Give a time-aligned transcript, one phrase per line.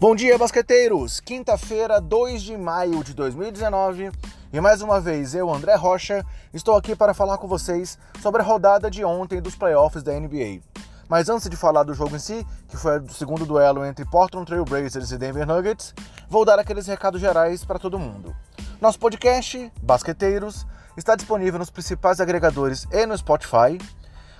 [0.00, 1.20] Bom dia, basqueteiros!
[1.20, 4.10] Quinta-feira, 2 de maio de 2019,
[4.50, 8.44] e mais uma vez eu, André Rocha, estou aqui para falar com vocês sobre a
[8.44, 10.62] rodada de ontem dos playoffs da NBA.
[11.06, 14.46] Mas antes de falar do jogo em si, que foi o segundo duelo entre Portland
[14.46, 15.92] Trail Blazers e Denver Nuggets,
[16.30, 18.34] vou dar aqueles recados gerais para todo mundo.
[18.80, 23.76] Nosso podcast, Basqueteiros, está disponível nos principais agregadores e no Spotify.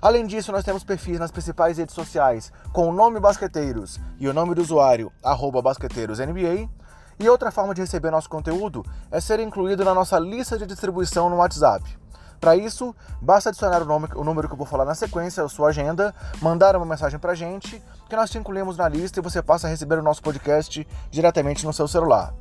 [0.00, 4.32] Além disso, nós temos perfis nas principais redes sociais com o nome Basqueteiros e o
[4.32, 5.12] nome do usuário
[5.62, 6.68] BasqueteirosNBA.
[7.20, 11.28] E outra forma de receber nosso conteúdo é ser incluído na nossa lista de distribuição
[11.28, 11.98] no WhatsApp.
[12.40, 15.48] Para isso, basta adicionar o, nome, o número que eu vou falar na sequência, a
[15.48, 19.22] sua agenda, mandar uma mensagem para a gente, que nós te incluímos na lista e
[19.22, 22.32] você passa a receber o nosso podcast diretamente no seu celular.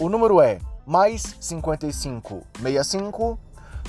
[0.00, 3.38] O número é mais 55 65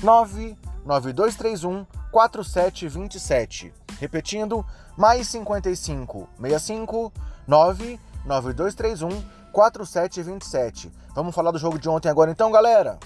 [0.02, 3.72] 99231 4727.
[4.00, 4.64] Repetindo,
[4.96, 7.12] mais 55 65
[7.46, 10.92] 99231 4727.
[11.14, 12.98] Vamos falar do jogo de ontem agora então, galera?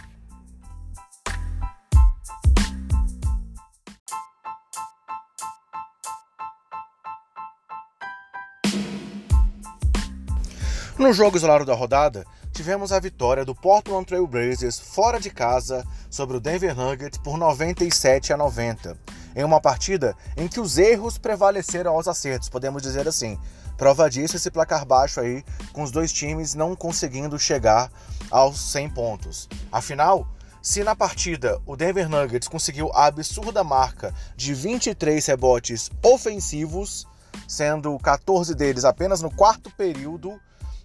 [10.99, 15.85] No jogo isolado da rodada, tivemos a vitória do Portland Trail Blazers fora de casa
[16.11, 18.97] sobre o Denver Nuggets por 97 a 90,
[19.35, 23.39] em uma partida em que os erros prevaleceram aos acertos, podemos dizer assim.
[23.79, 27.91] Prova disso esse placar baixo aí, com os dois times não conseguindo chegar
[28.31, 29.49] aos 100 pontos.
[29.73, 30.29] Afinal,
[30.61, 37.07] se na partida o Denver Nuggets conseguiu a absurda marca de 23 rebotes ofensivos,
[37.49, 40.39] sendo 14 deles apenas no quarto período,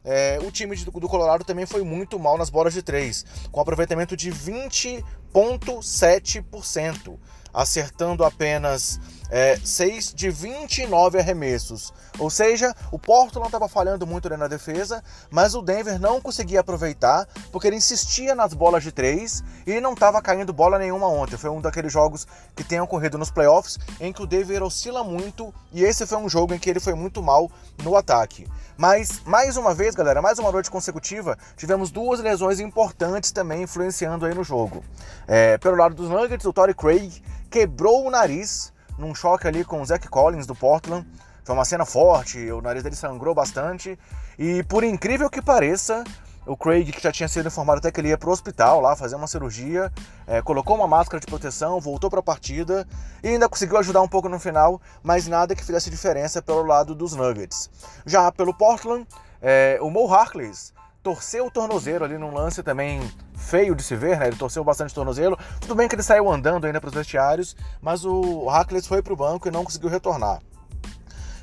[0.09, 4.15] é, o time do Colorado também foi muito mal nas bolas de três, com aproveitamento
[4.15, 7.17] de 20,7%,
[7.57, 8.99] acertando apenas
[9.31, 11.91] é, 6 de 29 arremessos.
[12.19, 17.27] Ou seja, o Portland estava falhando muito na defesa, mas o Denver não conseguia aproveitar
[17.51, 21.35] porque ele insistia nas bolas de três e não estava caindo bola nenhuma ontem.
[21.35, 25.53] Foi um daqueles jogos que tem ocorrido nos playoffs em que o Denver oscila muito
[25.73, 27.49] e esse foi um jogo em que ele foi muito mal
[27.83, 28.47] no ataque.
[28.77, 34.27] Mas, mais uma vez, galera, mais uma noite consecutiva, tivemos duas lesões importantes também influenciando
[34.27, 34.83] aí no jogo.
[35.27, 39.81] É, pelo lado dos Nuggets, o Torrey Craig quebrou o nariz num choque ali com
[39.81, 41.07] o Zach Collins do Portland.
[41.43, 43.97] Foi uma cena forte, o nariz dele sangrou bastante.
[44.37, 46.03] E por incrível que pareça,
[46.45, 48.95] o Craig, que já tinha sido informado até que ele ia para o hospital lá
[48.95, 49.91] fazer uma cirurgia,
[50.25, 52.87] é, colocou uma máscara de proteção, voltou para a partida
[53.23, 56.95] e ainda conseguiu ajudar um pouco no final, mas nada que fizesse diferença pelo lado
[56.95, 57.69] dos Nuggets.
[58.05, 59.05] Já pelo Portland,
[59.41, 60.73] é, o Mo Harkless
[61.07, 62.99] torceu o tornozelo ali num lance também
[63.33, 64.27] feio de se ver, né?
[64.27, 65.39] Ele torceu bastante o tornozelo.
[65.61, 69.13] Tudo bem que ele saiu andando ainda para os vestiários, mas o Harkless foi para
[69.13, 70.41] o banco e não conseguiu retornar.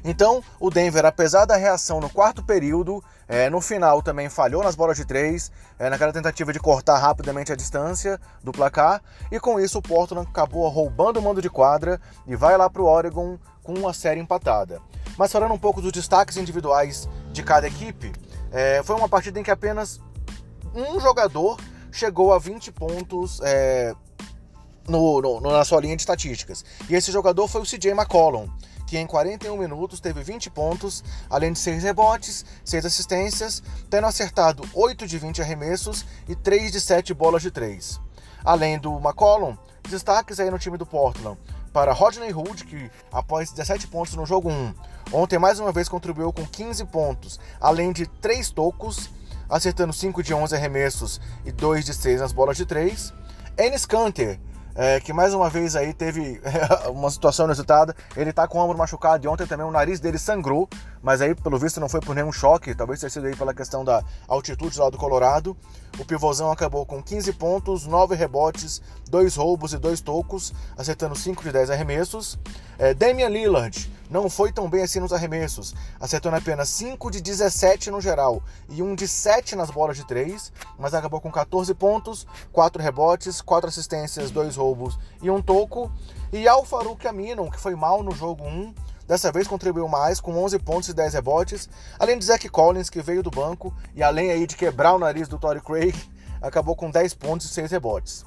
[0.04, 4.74] Então, o Denver, apesar da reação no quarto período, é, no final também falhou nas
[4.74, 9.00] bolas de três, é, naquela tentativa de cortar rapidamente a distância do placar,
[9.32, 12.82] e com isso o Portland acabou roubando o mando de quadra e vai lá para
[12.82, 14.78] o Oregon com uma série empatada.
[15.16, 18.12] Mas falando um pouco dos destaques individuais de cada equipe,
[18.54, 20.00] é, foi uma partida em que apenas
[20.74, 21.58] um jogador
[21.90, 23.92] chegou a 20 pontos é,
[24.88, 26.64] no, no, na sua linha de estatísticas.
[26.88, 28.48] E esse jogador foi o CJ McCollum
[28.86, 34.62] que em 41 minutos teve 20 pontos, além de 6 rebotes, 6 assistências, tendo acertado
[34.72, 38.00] 8 de 20 arremessos e 3 de 7 bolas de 3.
[38.44, 39.56] Além do McCollum,
[39.88, 41.38] destaques aí no time do Portland
[41.72, 44.74] para Rodney Hood, que após 17 pontos no jogo 1,
[45.12, 49.10] ontem mais uma vez contribuiu com 15 pontos, além de 3 tocos,
[49.48, 53.12] acertando 5 de 11 arremessos e 2 de 6 nas bolas de 3.
[53.56, 54.40] Enes Kanter,
[54.74, 56.40] é, que mais uma vez aí teve
[56.90, 57.94] uma situação inusitada.
[58.16, 60.68] Ele tá com o ombro machucado e ontem também o nariz dele sangrou,
[61.04, 63.84] mas aí pelo visto não foi por nenhum choque, talvez tenha sido aí pela questão
[63.84, 65.54] da altitude lá do Colorado.
[65.98, 71.42] O pivôzão acabou com 15 pontos, 9 rebotes, 2 roubos e 2 tocos, acertando 5
[71.42, 72.38] de 10 arremessos.
[72.78, 77.90] É, Damian Lillard não foi tão bem assim nos arremessos, acertando apenas 5 de 17
[77.90, 82.26] no geral e 1 de 7 nas bolas de 3, mas acabou com 14 pontos,
[82.50, 85.92] 4 rebotes, 4 assistências, 2 roubos e 1 toco.
[86.32, 88.74] E Al Farouk Aminon, que foi mal no jogo 1,
[89.06, 91.68] Dessa vez contribuiu mais, com 11 pontos e 10 rebotes,
[91.98, 95.28] além de Zach Collins, que veio do banco, e além aí de quebrar o nariz
[95.28, 95.94] do Torrey Craig,
[96.40, 98.24] acabou com 10 pontos e 6 rebotes.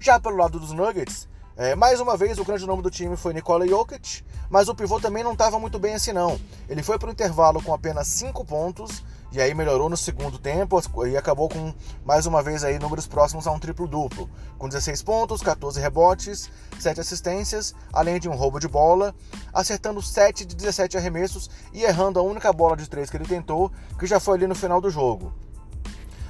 [0.00, 3.32] Já pelo lado dos Nuggets, é, mais uma vez o grande nome do time foi
[3.32, 6.38] Nikola Jokic, mas o pivô também não estava muito bem assim não.
[6.68, 9.02] Ele foi para o intervalo com apenas 5 pontos
[9.36, 11.74] e aí melhorou no segundo tempo e acabou com
[12.06, 16.50] mais uma vez aí números próximos a um triplo-duplo, com 16 pontos, 14 rebotes,
[16.80, 19.14] 7 assistências, além de um roubo de bola,
[19.52, 23.70] acertando 7 de 17 arremessos e errando a única bola de 3 que ele tentou,
[23.98, 25.34] que já foi ali no final do jogo.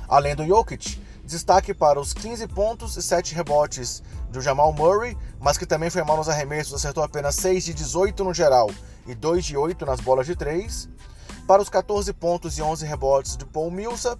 [0.09, 5.57] Além do Jokic, destaque para os 15 pontos e 7 rebotes do Jamal Murray, mas
[5.57, 8.69] que também foi mal nos arremessos, acertou apenas 6 de 18 no geral
[9.07, 10.89] e 2 de 8 nas bolas de 3.
[11.47, 14.19] Para os 14 pontos e 11 rebotes de Paul Millsap,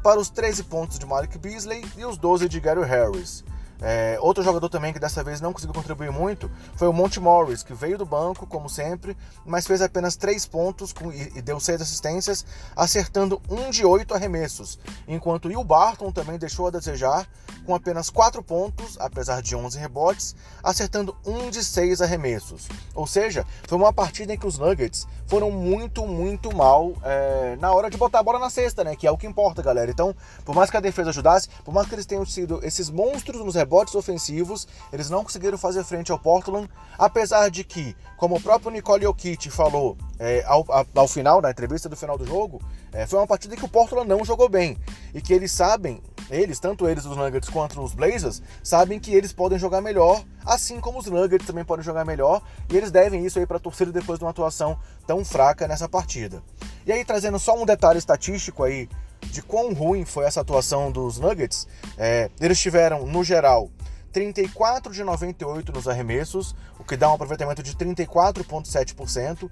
[0.00, 3.42] para os 13 pontos de Malik Beasley e os 12 de Gary Harris.
[3.80, 7.62] É, outro jogador também que dessa vez não conseguiu contribuir muito foi o Monte Morris,
[7.62, 11.60] que veio do banco, como sempre, mas fez apenas 3 pontos com, e, e, deu
[11.60, 12.44] 6 assistências,
[12.74, 17.28] acertando 1 de 8 arremessos, enquanto Will Barton também deixou a desejar,
[17.64, 22.66] com apenas 4 pontos, apesar de 11 rebotes, acertando 1 de 6 arremessos.
[22.94, 27.70] Ou seja, foi uma partida em que os Nuggets foram muito, muito mal é, na
[27.72, 28.96] hora de botar a bola na cesta, né?
[28.96, 29.90] Que é o que importa, galera.
[29.90, 33.44] Então, por mais que a defesa ajudasse, por mais que eles tenham sido esses monstros
[33.44, 36.68] nos rebotes, rebotes ofensivos, eles não conseguiram fazer frente ao Portland,
[36.98, 41.86] apesar de que, como o próprio Nicole Jokic falou é, ao, ao, final, na entrevista
[41.86, 44.78] do final do jogo, é, foi uma partida que o Portland não jogou bem,
[45.14, 49.34] e que eles sabem, eles, tanto eles os Nuggets quanto os Blazers, sabem que eles
[49.34, 52.40] podem jogar melhor, assim como os Nuggets também podem jogar melhor,
[52.72, 55.88] e eles devem isso aí para a torcida depois de uma atuação tão fraca nessa
[55.88, 56.42] partida.
[56.86, 58.88] E aí, trazendo só um detalhe estatístico aí
[59.22, 61.66] de quão ruim foi essa atuação dos Nuggets,
[61.96, 63.70] é, eles tiveram, no geral,
[64.12, 69.50] 34 de 98 nos arremessos, o que dá um aproveitamento de 34,7%.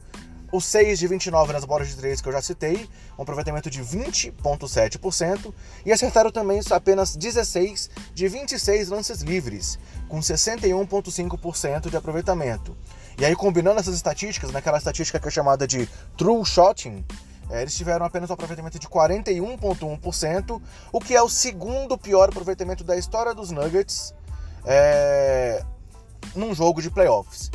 [0.52, 3.82] Os 6 de 29 nas bolas de 3 que eu já citei, um aproveitamento de
[3.82, 5.52] 20,7%.
[5.84, 9.78] E acertaram também apenas 16 de 26 lances livres,
[10.08, 12.76] com 61,5% de aproveitamento.
[13.18, 17.04] E aí, combinando essas estatísticas, naquela estatística que é chamada de true shotting,
[17.50, 20.60] é, eles tiveram apenas um aproveitamento de 41,1%,
[20.92, 24.14] o que é o segundo pior aproveitamento da história dos Nuggets
[24.64, 25.64] é,
[26.34, 27.50] num jogo de playoffs.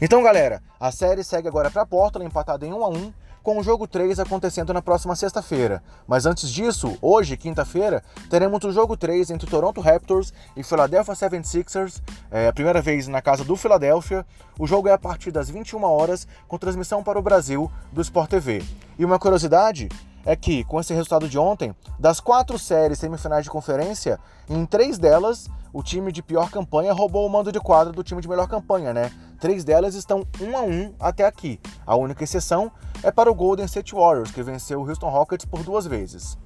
[0.00, 3.62] Então, galera, a série segue agora para Portland, empatada em 1 a 1 com o
[3.62, 5.82] jogo 3 acontecendo na próxima sexta-feira.
[6.06, 12.00] Mas antes disso, hoje, quinta-feira, teremos o jogo 3 entre Toronto Raptors e Philadelphia 76ers,
[12.30, 14.24] é a primeira vez na casa do Philadelphia.
[14.58, 18.30] O jogo é a partir das 21 horas, com transmissão para o Brasil do Sport
[18.30, 18.62] TV.
[18.98, 19.88] E uma curiosidade
[20.24, 24.98] é que, com esse resultado de ontem, das quatro séries semifinais de conferência, em três
[24.98, 28.46] delas, o time de pior campanha roubou o mando de quadra do time de melhor
[28.46, 29.10] campanha, né?
[29.40, 31.58] Três delas estão um a um até aqui.
[31.86, 32.70] A única exceção
[33.02, 36.38] é para o Golden State Warriors, que venceu o Houston Rockets por duas vezes.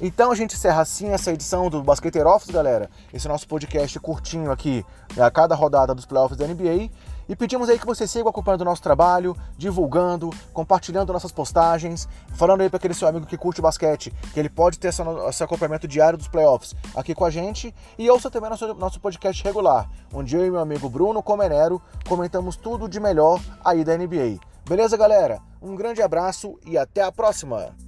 [0.00, 2.90] Então a gente encerra assim essa edição do Basqueteiro Office, galera.
[3.12, 4.84] Esse nosso podcast curtinho aqui
[5.16, 6.90] a cada rodada dos playoffs da NBA.
[7.28, 12.60] E pedimos aí que você siga acompanhando o nosso trabalho, divulgando, compartilhando nossas postagens, falando
[12.60, 16.18] aí para aquele seu amigo que curte basquete, que ele pode ter esse acompanhamento diário
[16.18, 17.74] dos playoffs aqui com a gente.
[17.98, 22.56] E ouça também nosso, nosso podcast regular, onde eu e meu amigo Bruno Comenero comentamos
[22.56, 24.38] tudo de melhor aí da NBA.
[24.66, 25.40] Beleza, galera?
[25.60, 27.83] Um grande abraço e até a próxima!